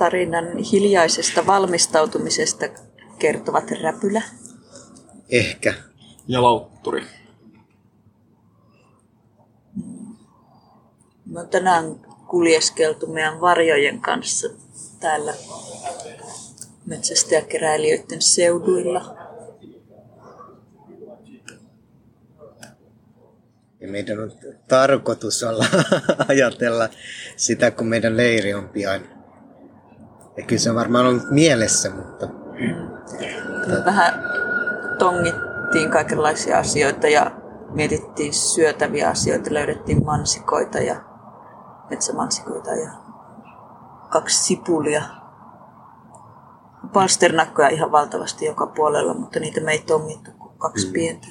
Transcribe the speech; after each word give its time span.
tarinan 0.00 0.58
hiljaisesta 0.58 1.46
valmistautumisesta 1.46 2.66
kertovat 3.18 3.70
räpylä. 3.82 4.22
Ehkä. 5.30 5.74
Ja 6.28 6.42
lautturi. 6.42 7.06
Me 11.26 11.40
on 11.40 11.48
tänään 11.48 11.94
kuljeskeltu 12.28 13.06
meidän 13.06 13.40
varjojen 13.40 14.00
kanssa 14.00 14.48
täällä 15.00 15.34
metsästäjäkeräilijöiden 16.86 18.22
seuduilla. 18.22 19.16
Ja 23.80 23.88
meidän 23.88 24.20
on 24.20 24.32
tarkoitus 24.68 25.42
olla 25.42 25.66
ajatella 26.28 26.88
sitä, 27.36 27.70
kun 27.70 27.86
meidän 27.86 28.16
leiri 28.16 28.54
on 28.54 28.68
pian. 28.68 29.19
Ja 30.36 30.42
kyllä 30.46 30.60
se 30.60 30.70
on 30.70 30.76
varmaan 30.76 31.06
ollut 31.06 31.30
mielessä, 31.30 31.90
mutta... 31.90 32.26
Me 33.66 33.84
vähän 33.84 34.14
tongittiin 34.98 35.90
kaikenlaisia 35.90 36.58
asioita 36.58 37.08
ja 37.08 37.30
mietittiin 37.70 38.32
syötäviä 38.32 39.08
asioita. 39.08 39.54
Löydettiin 39.54 40.04
mansikoita 40.04 40.78
ja 40.78 40.96
metsämansikoita 41.90 42.70
ja 42.70 42.90
kaksi 44.08 44.44
sipulia. 44.44 45.02
Palsternakkoja 46.92 47.68
ihan 47.68 47.92
valtavasti 47.92 48.44
joka 48.44 48.66
puolella, 48.66 49.14
mutta 49.14 49.40
niitä 49.40 49.60
me 49.60 49.72
ei 49.72 49.78
tongittu 49.78 50.30
kuin 50.38 50.58
kaksi 50.58 50.86
mm. 50.86 50.92
pientä. 50.92 51.26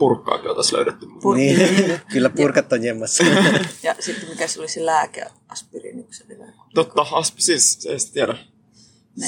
Purkkaakin 0.00 0.48
oltaisiin 0.50 0.76
löydetty. 0.76 1.06
Pur- 1.06 1.36
Niin, 1.36 1.58
kyllä 2.12 2.30
purkat 2.30 2.72
on 2.72 2.84
jemmassa. 2.84 3.24
Ja 3.82 3.96
sitten 4.00 4.28
mikä 4.28 4.46
se 4.46 4.60
oli 4.60 4.68
se 4.68 4.86
lääke, 4.86 5.26
aspiriini, 5.48 6.06
se 6.10 6.24
oli 6.28 6.38
lääke. 6.38 6.54
Totta, 6.74 7.02
asp, 7.12 7.38
siis 7.38 7.86
ei 7.86 7.98
sitä 7.98 8.12
tiedä. 8.12 8.34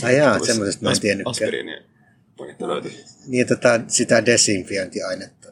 Sä 0.00 0.10
jaat 0.10 0.44
semmoisesta, 0.44 0.84
mä 0.84 0.90
en 0.90 1.00
tiennytkään. 1.00 1.30
Aspiriini 1.30 1.72
paketti 2.36 2.64
löytyi. 2.66 3.04
Niin, 3.26 3.46
tota, 3.46 3.80
sitä 3.88 4.26
desinfiointiainetta 4.26 5.48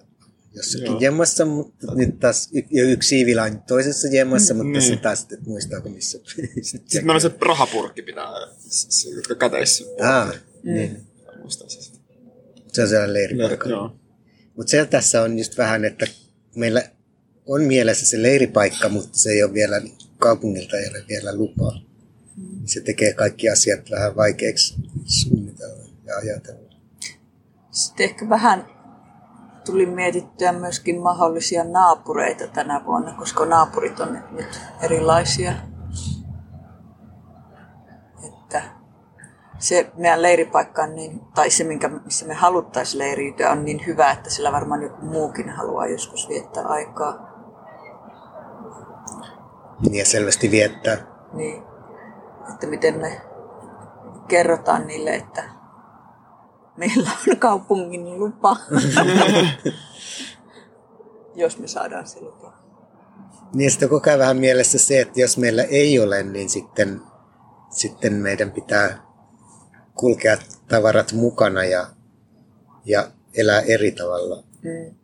jossakin 0.54 0.86
Joo. 0.86 1.00
jemmassa, 1.00 1.44
mutta 1.44 1.94
nyt 1.94 2.18
taas 2.20 2.48
y- 2.54 2.92
yksi 2.92 3.08
siivila 3.08 3.42
on 3.42 3.62
toisessa 3.68 4.08
jemmassa, 4.08 4.54
mutta 4.54 4.70
Niin. 4.70 4.82
se 4.82 4.96
taas, 4.96 5.22
että 5.22 5.36
muistaako 5.46 5.88
missä. 5.88 6.18
Sitten 6.62 6.82
meillä 7.04 7.14
on 7.14 7.20
se 7.20 7.30
rahapurkki 7.41 8.02
pitää, 8.02 8.28
se, 8.58 8.86
se, 8.91 9.08
jotka 9.10 9.34
käteissä. 9.34 9.84
Ah, 10.02 10.34
niin. 10.62 11.00
Muistaisin 11.42 11.82
sitä. 11.82 11.98
Se 12.72 12.82
on 12.82 12.88
siellä 12.88 13.12
leiripaikka. 13.12 13.68
Joo. 13.68 13.96
Mutta 14.61 14.70
se 14.70 14.86
tässä 14.86 15.22
on 15.22 15.39
just 15.39 15.58
vähän, 15.58 15.84
että 15.84 16.06
meillä 16.56 16.83
on 17.47 17.62
mielessä 17.62 18.06
se 18.06 18.22
leiripaikka, 18.22 18.89
mutta 18.89 19.19
se 19.19 19.30
ei 19.30 19.42
ole 19.42 19.53
vielä, 19.53 19.83
kaupungilta 20.19 20.77
ei 20.77 20.89
ole 20.89 21.05
vielä 21.08 21.34
lupaa. 21.34 21.80
Se 22.64 22.81
tekee 22.81 23.12
kaikki 23.12 23.50
asiat 23.50 23.91
vähän 23.91 24.16
vaikeaksi 24.16 24.75
suunnitella 25.05 25.84
ja 26.05 26.16
ajatella. 26.16 26.75
Sitten 27.70 28.05
ehkä 28.05 28.28
vähän 28.28 28.66
tuli 29.64 29.86
mietittyä 29.86 30.53
myöskin 30.53 31.00
mahdollisia 31.00 31.64
naapureita 31.64 32.47
tänä 32.47 32.84
vuonna, 32.84 33.14
koska 33.19 33.47
naapurit 33.47 34.00
on 34.00 34.19
nyt 34.31 34.61
erilaisia. 34.83 35.53
Että 38.25 38.79
se 39.61 39.91
meidän 39.97 40.22
leiripaikka 40.22 40.83
on 40.83 40.94
niin, 40.94 41.20
tai 41.34 41.50
se 41.50 41.64
minkä, 41.64 41.89
missä 41.89 42.27
me 42.27 42.34
haluttaisiin 42.34 42.98
leiriytyä 42.98 43.50
on 43.50 43.64
niin 43.64 43.86
hyvä, 43.86 44.11
että 44.11 44.30
sillä 44.30 44.53
varmaan 44.53 44.83
joku 44.83 45.06
muukin 45.06 45.50
haluaa 45.50 45.86
joskus 45.86 46.28
viettää 46.28 46.64
aikaa. 46.66 47.30
Niin 49.81 49.94
ja 49.94 50.05
selvästi 50.05 50.50
viettää. 50.50 50.97
Niin, 51.33 51.62
että 52.53 52.66
miten 52.66 53.00
me 53.00 53.20
kerrotaan 54.28 54.86
niille, 54.86 55.14
että 55.14 55.44
meillä 56.76 57.10
on 57.28 57.37
kaupungin 57.37 58.19
lupa, 58.19 58.56
jos 61.34 61.59
me 61.59 61.66
saadaan 61.66 62.06
se 62.06 62.20
lupa. 62.20 62.53
Niin 63.54 63.70
sitten 63.70 63.88
koko 63.88 64.10
ajan 64.10 64.19
vähän 64.19 64.37
mielessä 64.37 64.78
se, 64.78 65.00
että 65.00 65.20
jos 65.20 65.38
meillä 65.38 65.62
ei 65.62 65.99
ole, 65.99 66.22
niin 66.22 66.49
sitten, 66.49 67.00
sitten 67.70 68.12
meidän 68.12 68.50
pitää 68.50 69.09
kulkea 70.00 70.38
tavarat 70.69 71.12
mukana 71.12 71.65
ja, 71.65 71.87
ja 72.84 73.11
elää 73.34 73.61
eri 73.61 73.93
tavalla. 73.93 74.44
Mm. 74.62 74.94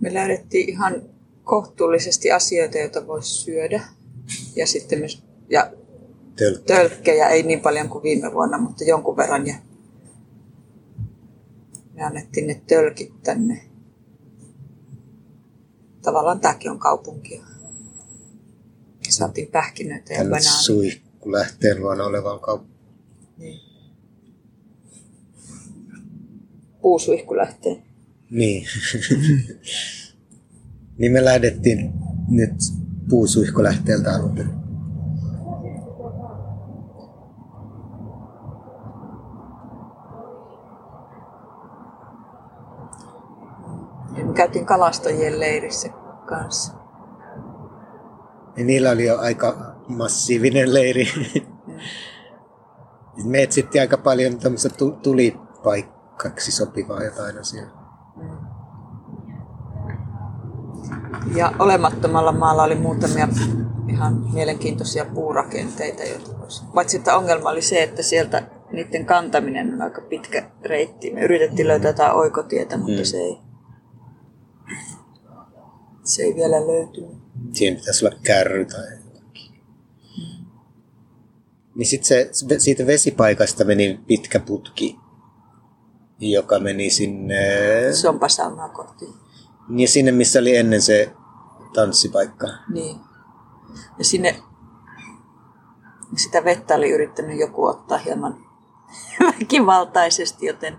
Me 0.00 0.14
lähdettiin 0.14 0.68
ihan 0.68 1.02
kohtuullisesti 1.44 2.32
asioita, 2.32 2.78
joita 2.78 3.06
voisi 3.06 3.30
syödä. 3.30 3.82
Ja 4.56 4.66
sitten 4.66 4.98
myös, 4.98 5.22
ja 5.50 5.72
Tölkkä. 6.36 6.74
tölkkejä 6.74 7.28
ei 7.28 7.42
niin 7.42 7.60
paljon 7.60 7.88
kuin 7.88 8.02
viime 8.02 8.32
vuonna, 8.32 8.58
mutta 8.58 8.84
jonkun 8.84 9.16
verran. 9.16 9.46
Ja 9.46 9.54
me 11.94 12.02
annettiin 12.02 12.46
ne 12.46 12.62
tölkit 12.66 13.22
tänne. 13.22 13.64
Tavallaan 16.02 16.40
tämäkin 16.40 16.70
on 16.70 16.78
kaupunkia. 16.78 17.44
Saatiin 19.12 19.48
pähkinöitä 19.48 20.12
ja 20.12 20.16
Tänne 20.18 20.30
banaania. 20.30 20.50
suihkulähteen 20.50 21.80
luona 21.80 22.04
olevan 22.04 22.40
kaupunkiin. 22.40 22.78
Niin. 23.38 23.60
Puusuihku 26.82 27.36
lähtee. 27.36 27.82
Niin. 28.30 28.66
niin 30.98 31.12
me 31.12 31.24
lähdettiin 31.24 31.92
nyt 32.28 32.54
puusuihkulähteeltä 33.08 34.14
alun 34.14 34.34
perin. 34.34 34.58
Me 44.26 44.34
käytiin 44.34 44.66
kalastajien 44.66 45.40
leirissä 45.40 45.88
kanssa. 46.26 46.72
Ja 48.56 48.64
niillä 48.64 48.90
oli 48.90 49.06
jo 49.06 49.18
aika 49.18 49.74
massiivinen 49.88 50.74
leiri. 50.74 51.08
Me 53.24 53.42
etsittiin 53.42 53.82
aika 53.82 53.96
paljon 53.98 54.38
tämmöistä 54.38 54.68
tu- 54.68 54.98
tulipaikkaksi 55.02 56.52
sopivaa 56.52 57.02
jotain 57.04 57.38
asiaa. 57.38 57.78
Ja 61.34 61.52
olemattomalla 61.58 62.32
maalla 62.32 62.62
oli 62.62 62.74
muutamia 62.74 63.28
ihan 63.88 64.24
mielenkiintoisia 64.32 65.04
puurakenteita, 65.14 66.02
joita 66.02 66.38
voisi. 66.40 66.64
Paitsi 66.74 66.96
että 66.96 67.16
ongelma 67.16 67.48
oli 67.50 67.62
se, 67.62 67.82
että 67.82 68.02
sieltä 68.02 68.42
niiden 68.72 69.06
kantaminen 69.06 69.74
on 69.74 69.82
aika 69.82 70.00
pitkä 70.00 70.50
reitti. 70.64 71.12
Me 71.14 71.20
yritettiin 71.20 71.68
löytää 71.68 71.88
jotain 71.88 72.12
oikotietä, 72.12 72.76
mutta 72.76 72.92
Mm. 73.00 73.04
se 73.04 73.16
ei, 73.16 73.38
se 76.08 76.22
ei 76.22 76.34
vielä 76.34 76.66
löytynyt. 76.66 77.16
Siihen 77.52 77.76
pitäisi 77.76 78.06
olla 78.06 78.16
kärry 78.22 78.64
tai 78.64 78.86
jotakin. 79.04 79.52
Niin 81.74 81.86
sitten 81.86 82.06
se, 82.06 82.30
siitä 82.58 82.86
vesipaikasta 82.86 83.64
meni 83.64 84.00
pitkä 84.06 84.40
putki, 84.40 84.98
joka 86.18 86.58
meni 86.58 86.90
sinne, 86.90 87.36
Sompasaunaa 87.92 88.68
kohti. 88.68 89.04
niin 89.68 89.88
sinne 89.88 90.12
missä 90.12 90.38
oli 90.38 90.56
ennen 90.56 90.82
se 90.82 91.12
tanssipaikka. 91.74 92.46
Niin. 92.72 92.96
Ja 93.98 94.04
sinne 94.04 94.42
sitä 96.16 96.44
vettä 96.44 96.74
oli 96.74 96.90
yrittänyt 96.90 97.40
joku 97.40 97.64
ottaa 97.66 97.98
hieman 97.98 98.36
väkivaltaisesti, 99.40 100.46
joten 100.46 100.78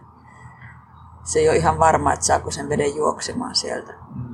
se 1.23 1.39
ei 1.39 1.49
ole 1.49 1.57
ihan 1.57 1.79
varma, 1.79 2.13
että 2.13 2.25
saako 2.25 2.51
sen 2.51 2.69
veden 2.69 2.95
juoksemaan 2.95 3.55
sieltä. 3.55 3.93
Sellaisia 3.93 4.28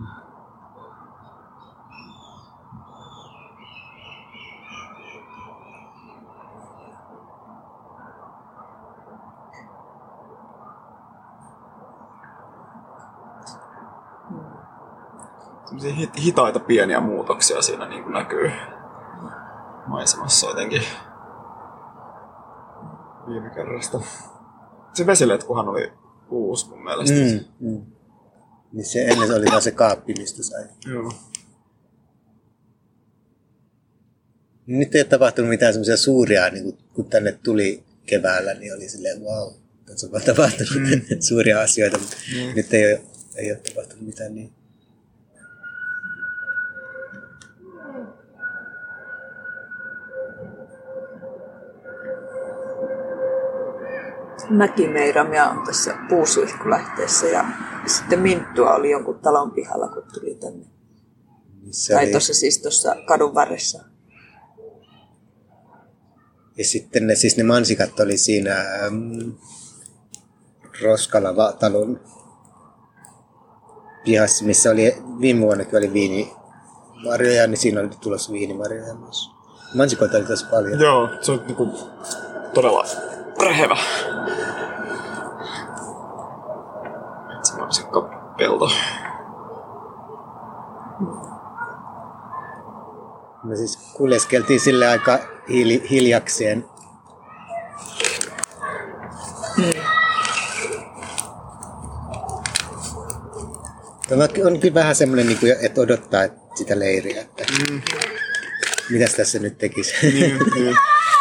hitaita 16.24 16.60
pieniä 16.60 17.00
muutoksia 17.00 17.62
siinä 17.62 17.88
niin 17.90 18.04
kuin 18.04 18.14
näkyy 18.14 18.52
maisemassa 19.88 20.48
jotenkin 20.48 20.82
viime 23.28 23.50
kerrasta. 23.50 24.02
Se 24.94 25.06
vesiletkuhan 25.06 25.68
oli 25.70 25.92
uusi 26.30 26.70
mun 26.70 26.84
mielestä. 26.84 27.16
Mm, 27.16 27.70
mm. 27.70 27.86
Niin 28.74 28.86
se 28.86 29.06
ennen 29.06 29.32
oli 29.32 29.46
vaan 29.52 29.62
se 29.62 29.72
kaappi, 29.72 30.14
mistä 30.18 30.44
sai. 30.44 30.64
Joo. 30.86 31.12
Nyt 34.68 34.96
ei 34.96 35.02
ole 35.02 35.08
tapahtunut 35.10 35.50
mitään 35.50 35.74
semmoisia 35.74 35.98
suuria, 35.98 36.50
niin 36.50 36.64
kuin, 36.64 36.78
kun 36.94 37.06
tänne 37.10 37.32
tuli 37.44 37.84
keväällä, 38.06 38.54
niin 38.54 38.76
oli 38.76 38.90
silleen, 38.90 39.22
wow, 39.22 39.54
tässä 39.86 40.08
on 40.14 40.22
tapahtunut 40.22 40.74
mm. 40.76 41.02
suuria 41.30 41.62
asioita, 41.62 41.98
mutta 41.98 42.16
Mm. 42.36 42.56
nyt 42.56 42.74
ei 42.74 42.94
ole, 42.94 43.02
ei 43.36 43.52
ole 43.52 43.60
tapahtunut 43.60 44.06
mitään 44.06 44.36
niin. 44.36 44.54
Mäkimeiramia 54.50 55.50
on 55.50 55.66
tässä 55.66 55.98
puusuihkulähteessä 56.10 57.28
ja 57.28 57.46
sitten 57.88 58.20
minttua 58.20 58.74
oli 58.74 58.92
jonkun 58.92 59.20
talon 59.20 59.52
pihalla, 59.52 59.88
kun 59.88 60.04
tuli 60.14 60.36
tänne. 60.36 60.66
Se 61.72 61.94
tai 61.94 62.04
oli- 62.04 62.12
tuossa 62.12 62.34
siis 62.34 62.62
tuossa 62.62 62.96
kadun 63.08 63.34
varressa. 63.34 63.84
Ja 66.58 66.66
sitten 66.66 67.08
ne, 67.08 67.16
siis 67.16 67.38
ne 67.38 67.44
mansikat 67.44 68.00
oli 68.00 68.18
siinä 68.18 68.56
ähm, 68.56 69.30
Roskalava-talon 70.82 72.00
pihassa, 74.06 74.46
missä 74.46 74.72
oli 74.72 74.96
viime 75.22 75.42
vuonnakin 75.42 75.78
oli 75.78 75.94
viinimarjoja, 75.94 77.48
niin 77.48 77.58
siinä 77.58 77.80
oli 77.82 77.90
tulossa 78.02 78.34
viinimarjoja 78.34 78.94
myös. 78.94 79.30
Mansikoita 79.74 80.18
oli 80.18 80.26
tosi 80.26 80.46
paljon. 80.46 80.80
Joo, 80.80 81.10
se 81.22 81.32
on 81.32 81.44
niinku 81.48 81.70
todella 82.54 82.86
rehevä. 83.42 83.78
Se 87.44 87.56
mansikka 87.58 88.02
pelto. 88.38 88.72
Me 93.44 93.56
siis 93.56 93.94
kuljeskeltiin 93.94 94.60
sille 94.60 94.88
aika 94.88 95.20
hiili, 95.50 95.88
hiljakseen. 95.90 96.66
Tämä 104.10 104.24
on 104.24 104.60
kyllä 104.60 104.74
vähän 104.74 104.96
semmoinen, 104.96 105.28
niin 105.28 105.40
kuin, 105.40 105.56
että 105.62 105.82
odottaa 105.82 106.22
sitä 106.56 106.80
leiriä, 106.80 107.22
että 107.22 107.44
mm. 107.70 107.82
mitäs 108.90 109.14
tässä 109.14 109.40
nyt 109.40 109.58
tekisi. 109.58 109.96
Niin, 110.02 110.40
niin. 110.56 110.78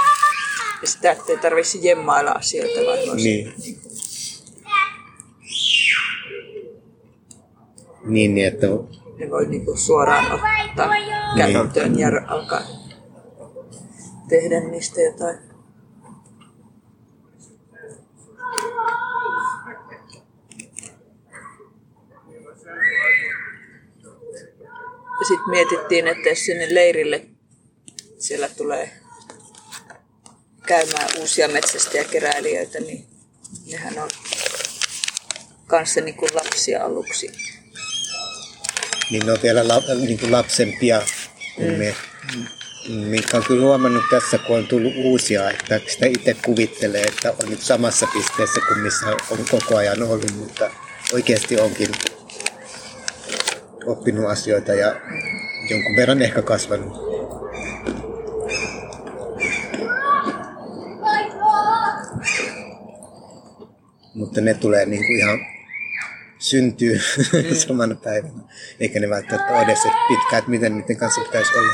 Ja 0.84 0.88
sitä, 0.88 1.12
ettei 1.12 1.36
tarvitsisi 1.36 1.88
jemmailla 1.88 2.30
asioita, 2.30 2.80
vaan 2.86 2.98
voisi 3.08 3.24
Niin. 3.28 3.54
niin, 8.04 8.34
niin, 8.34 8.46
että 8.46 8.66
ne 9.18 9.30
voi 9.30 9.46
niinku 9.46 9.76
suoraan 9.76 10.32
ottaa 10.32 10.88
käyttöön 11.36 11.98
ja 11.98 12.08
alkaa 12.26 12.60
tehdä 14.28 14.60
niistä 14.60 15.00
jotain. 15.00 15.38
Ja 25.20 25.26
sitten 25.28 25.50
mietittiin, 25.50 26.08
että 26.08 26.28
jos 26.28 26.44
sinne 26.44 26.74
leirille 26.74 27.26
siellä 28.18 28.48
tulee 28.48 28.90
käymään 30.66 31.08
uusia 31.18 31.48
metsästäjäkeräilijöitä, 31.48 32.80
niin 32.80 33.06
nehän 33.70 33.98
on 33.98 34.10
kanssa 35.66 36.00
niin 36.00 36.14
kuin 36.14 36.34
lapsia 36.34 36.84
aluksi. 36.84 37.30
niin 39.10 39.26
ne 39.26 39.32
on 39.32 39.38
vielä 39.42 39.68
la, 39.68 39.82
niin 40.06 40.18
kuin 40.18 40.32
lapsempia 40.32 41.02
kuin 41.56 41.72
mm. 41.72 41.78
me. 41.78 41.94
Mikä 42.88 43.36
on 43.36 43.44
kyllä 43.44 43.66
huomannut 43.66 44.04
tässä, 44.10 44.38
kun 44.38 44.56
on 44.56 44.66
tullut 44.66 44.92
uusia, 44.96 45.50
että 45.50 45.80
sitä 45.88 46.06
itse 46.06 46.36
kuvittelee, 46.44 47.02
että 47.02 47.34
on 47.42 47.50
nyt 47.50 47.62
samassa 47.62 48.06
pisteessä 48.12 48.60
kuin 48.68 48.80
missä 48.80 49.06
on 49.06 49.38
koko 49.50 49.76
ajan 49.76 50.02
ollut, 50.02 50.34
mutta 50.36 50.70
oikeasti 51.12 51.60
onkin 51.60 51.88
oppinut 53.86 54.30
asioita 54.30 54.74
ja 54.74 55.00
jonkun 55.70 55.96
verran 55.96 56.22
ehkä 56.22 56.42
kasvanut. 56.42 57.03
Mutta 64.14 64.40
ne 64.40 64.54
tulee 64.54 64.86
niin 64.86 65.06
kuin 65.06 65.18
ihan 65.18 65.38
syntyy 66.38 67.00
samana 67.66 67.94
päivänä. 67.94 68.40
Eikä 68.80 69.00
ne 69.00 69.10
välttämättä 69.10 69.52
ole 69.54 69.62
edes 69.62 69.78
pitkään, 70.08 70.38
että 70.38 70.50
miten 70.50 70.76
niiden 70.76 70.96
kanssa 70.96 71.20
pitäisi 71.20 71.58
olla. 71.58 71.72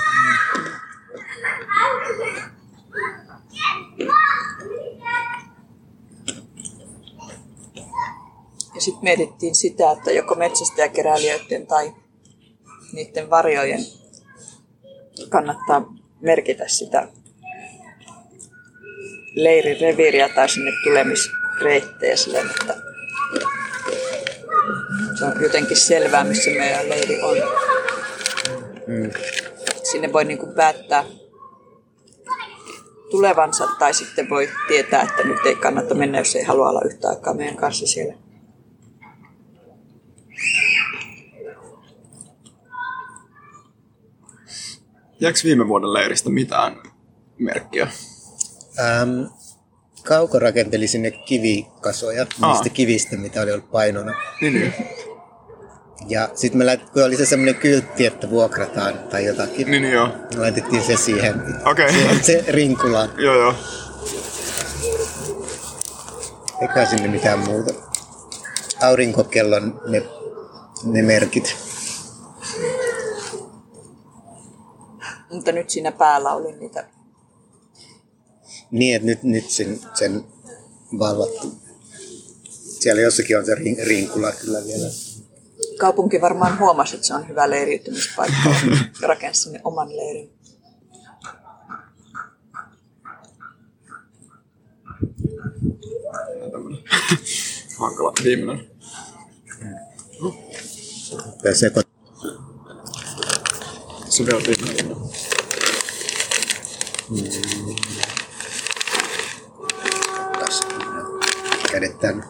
Ja 8.74 8.80
sitten 8.80 9.04
mietittiin 9.04 9.54
sitä, 9.54 9.90
että 9.90 10.10
joko 10.10 10.34
metsästäjäkeräilijöiden 10.34 11.66
tai 11.66 11.92
niiden 12.92 13.30
varjojen 13.30 13.80
kannattaa 15.28 15.94
merkitä 16.20 16.68
sitä 16.68 17.08
leirin 19.34 19.80
reviiriä 19.80 20.28
tai 20.28 20.48
sinne 20.48 20.72
tulemisreittejä 21.60 22.16
sillä, 22.16 22.40
että 22.40 22.76
se 25.18 25.24
on 25.24 25.42
jotenkin 25.42 25.76
selvää, 25.76 26.24
missä 26.24 26.50
meidän 26.50 26.88
leiri 26.88 27.22
on. 27.22 27.36
Mm. 28.86 29.10
Sinne 29.82 30.12
voi 30.12 30.24
niinku 30.24 30.46
päättää 30.46 31.04
tulevansa 33.10 33.68
tai 33.78 33.94
sitten 33.94 34.30
voi 34.30 34.50
tietää, 34.68 35.02
että 35.02 35.24
nyt 35.24 35.46
ei 35.46 35.56
kannata 35.56 35.94
mennä, 35.94 36.18
jos 36.18 36.36
ei 36.36 36.44
halua 36.44 36.68
olla 36.68 36.82
yhtä 36.84 37.08
aikaa 37.08 37.34
meidän 37.34 37.56
kanssa 37.56 37.86
siellä. 37.86 38.14
Jääkö 45.20 45.38
viime 45.44 45.68
vuoden 45.68 45.92
leiristä 45.92 46.30
mitään 46.30 46.82
merkkiä? 47.38 47.88
Ähm, 48.78 49.39
Kauko 50.10 50.38
rakenteli 50.38 50.86
sinne 50.88 51.10
kivikasoja, 51.10 52.26
Aa. 52.42 52.52
niistä 52.52 52.68
kivistä, 52.68 53.16
mitä 53.16 53.42
oli 53.42 53.52
ollut 53.52 53.70
painona. 53.70 54.14
Niin, 54.40 54.54
niin. 54.54 54.74
Ja 56.08 56.28
sitten 56.34 56.58
me 56.58 56.64
lait, 56.64 56.90
kun 56.90 57.04
oli 57.04 57.16
se 57.16 57.26
semmoinen 57.26 57.54
kyltti, 57.54 58.06
että 58.06 58.30
vuokrataan 58.30 58.98
tai 58.98 59.24
jotakin, 59.24 59.70
Niin, 59.70 59.82
niin 59.82 59.94
joo. 59.94 60.06
me 60.06 60.40
laitettiin 60.40 60.82
se 60.82 60.96
siihen, 60.96 61.34
Okei. 61.70 61.92
se, 61.92 62.22
se 62.22 62.44
rinkulaan. 62.48 63.10
Joo, 63.18 63.34
joo. 63.34 63.54
Eikä 66.62 66.86
sinne 66.86 67.08
mitään 67.08 67.38
muuta. 67.38 67.74
Aurinkokellon 68.82 69.80
ne, 69.88 70.02
ne 70.84 71.02
merkit. 71.02 71.56
Mutta 75.32 75.52
nyt 75.52 75.70
siinä 75.70 75.92
päällä 75.92 76.32
oli 76.32 76.52
niitä 76.52 76.84
Niin, 78.70 78.96
että 78.96 79.06
nyt, 79.06 79.22
nyt 79.22 79.50
sen, 79.50 79.80
sen 79.94 80.24
valvottu. 80.98 81.52
Siellä 82.80 83.02
jossakin 83.02 83.38
on 83.38 83.46
se 83.46 83.54
rin, 83.54 83.76
rinkula 83.86 84.32
kyllä 84.32 84.58
vielä. 84.66 84.88
kaupunki 85.78 86.20
varmaan 86.20 86.58
huomasi, 86.58 86.94
että 86.94 87.06
se 87.06 87.14
on 87.14 87.28
hyvä 87.28 87.50
leiriytymispaikka. 87.50 88.48
ja 89.02 89.08
rakensi 89.08 89.42
sinne 89.42 89.60
oman 89.64 89.96
leirin. 89.96 90.30
Hankala 97.78 98.12
viimeinen. 98.24 98.70
Ja 101.44 101.54
seko, 101.54 101.80
Se 104.08 104.22
on 104.22 104.26
vielä 104.26 104.42
viimeinen. 104.46 104.96
tässä. 107.16 108.09
Kädet 111.70 111.98
tänne. 111.98 112.24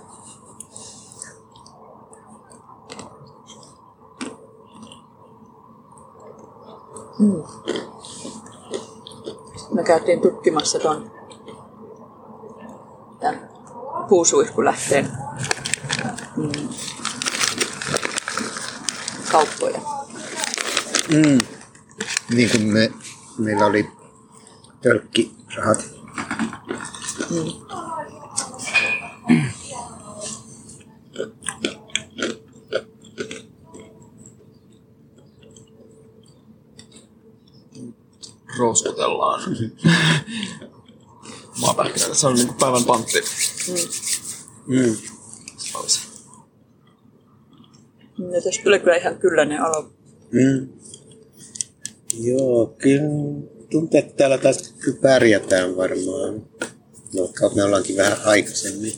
Me 9.74 9.82
käytiin 9.84 10.20
tutkimassa 10.20 10.78
ton 10.78 11.10
tämän 13.20 13.50
puusuihkulähteen 14.08 15.10
mm, 16.36 16.68
kauppoja. 19.32 19.80
Mm. 21.08 21.38
Niin 22.34 22.50
kuin 22.50 22.62
me, 22.62 22.92
meillä 23.38 23.66
oli 23.66 23.90
tölkkirahat. 24.82 25.78
Rouskutellaan. 38.58 39.56
Maapähkinöitä. 41.60 42.14
Se 42.14 42.26
on 42.26 42.34
niinku 42.34 42.54
päivän 42.54 42.84
pantti. 42.84 43.20
Mm. 44.66 44.96
Se 45.56 45.78
olisi. 45.78 46.00
Ja 48.18 48.42
tässä 48.44 48.62
tuli 48.64 48.78
kyllä 48.78 48.96
ihan 48.96 49.18
kylläinen 49.18 49.62
olo. 49.62 49.92
Mm. 50.32 50.68
Joo, 52.20 52.74
kyllä 52.78 53.02
tuntuu, 53.70 53.98
että 53.98 54.16
täällä 54.16 54.38
taas 54.38 54.74
kyllä 54.80 54.98
pärjätään 55.02 55.76
varmaan. 55.76 56.42
No, 57.14 57.28
me 57.54 57.64
ollaankin 57.64 57.96
vähän 57.96 58.18
aikaisemmin. 58.24 58.92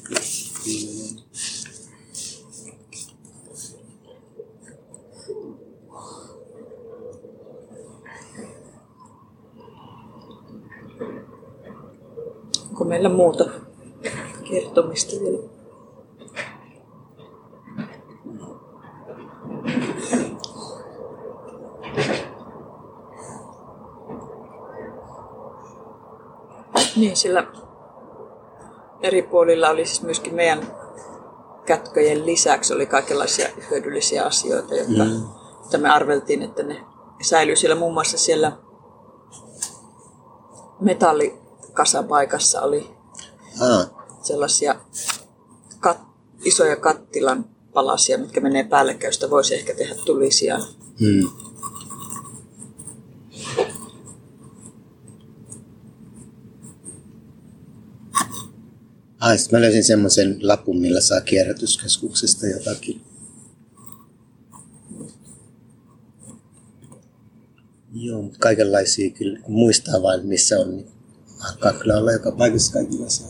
Onko 12.71 12.85
meillä 12.85 13.09
muuta 13.09 13.50
kertomista 14.50 15.12
vielä? 15.21 15.52
Niin, 26.97 27.16
sillä 27.16 27.47
eri 29.02 29.23
puolilla 29.23 29.68
oli 29.68 29.87
siis 29.87 30.02
myöskin 30.02 30.35
meidän 30.35 30.76
kätköjen 31.66 32.26
lisäksi 32.26 32.75
oli 32.75 32.87
kaikenlaisia 32.87 33.49
hyödyllisiä 33.71 34.25
asioita, 34.25 34.75
jotka 34.75 35.04
mm. 35.04 35.23
että 35.64 35.78
me 35.78 35.90
arveltiin, 35.90 36.42
että 36.42 36.62
ne 36.62 36.85
säilyy 37.23 37.56
siellä 37.56 37.76
muun 37.76 37.94
muassa 37.94 38.18
siellä 38.18 38.52
metallikasapaikassa 40.80 42.62
oli 42.62 42.90
Ah, 43.61 43.90
sellaisia 44.23 44.75
kat, 45.80 45.99
isoja 46.44 46.76
kattilan 46.76 47.44
palasia, 47.73 48.18
mitkä 48.18 48.40
menee 48.40 48.64
päällekkäin, 48.64 49.09
josta 49.09 49.30
voisi 49.30 49.54
ehkä 49.54 49.75
tehdä 49.75 49.94
tulisia. 49.94 50.59
mm. 51.00 51.28
Sitten 59.36 59.58
mä 59.58 59.62
löysin 59.62 59.84
semmoisen 59.84 60.48
lapun, 60.48 60.80
millä 60.80 61.00
saa 61.00 61.20
kierrätyskeskuksesta 61.20 62.46
jotakin. 62.46 63.00
Joo, 67.94 68.22
mutta 68.22 68.38
kaikenlaisia 68.38 69.10
kyllä, 69.10 69.38
muistaa 69.48 70.02
vain 70.02 70.26
missä 70.26 70.58
on, 70.58 70.76
niin 70.76 70.86
alkaa 71.40 71.72
kyllä 71.72 71.98
olla 71.98 72.12
joka 72.12 72.32
paikassa 72.32 72.72
kaikilla 72.72 73.08
saa. 73.08 73.28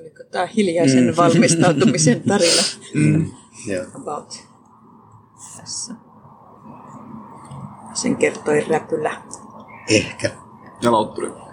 Oliko 0.00 0.24
tämä 0.30 0.46
hiljaisen 0.46 1.04
mm. 1.04 1.16
valmistautumisen 1.16 2.22
tarina 2.22 2.62
Mm. 2.94 3.30
About 3.94 4.34
tässä? 5.56 6.03
Sen 7.94 8.16
kertoi 8.16 8.64
räpylä. 8.68 9.22
Ehkä. 9.88 10.30
Ja 10.82 10.92
lautturi. 10.92 11.43